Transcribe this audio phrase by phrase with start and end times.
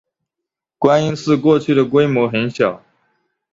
[0.79, 2.83] 观音寺过去的规模很小。